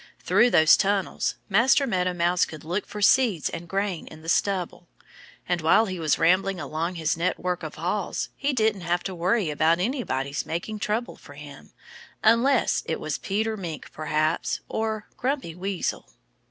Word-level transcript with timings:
Through 0.17 0.49
those 0.49 0.77
tunnels 0.77 1.35
Master 1.47 1.85
Meadow 1.85 2.15
Mouse 2.15 2.43
could 2.43 2.63
look 2.63 2.87
for 2.87 3.03
seeds 3.03 3.49
and 3.51 3.69
grain 3.69 4.07
in 4.07 4.23
the 4.23 4.29
stubble. 4.29 4.87
And 5.47 5.61
while 5.61 5.85
he 5.85 5.99
was 5.99 6.17
rambling 6.17 6.59
along 6.59 6.95
his 6.95 7.15
network 7.15 7.61
of 7.61 7.75
halls 7.75 8.29
he 8.35 8.51
didn't 8.51 8.81
have 8.81 9.03
to 9.03 9.13
worry 9.13 9.51
about 9.51 9.79
anybody's 9.79 10.43
making 10.43 10.79
trouble 10.79 11.17
for 11.17 11.35
him, 11.35 11.71
unless 12.23 12.81
it 12.87 12.99
was 12.99 13.19
Peter 13.19 13.55
Mink, 13.55 13.91
perhaps, 13.91 14.61
or 14.67 15.07
Grumpy 15.17 15.53
Weasel. 15.53 16.07